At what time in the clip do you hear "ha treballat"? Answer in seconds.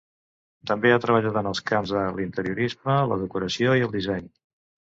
0.93-1.37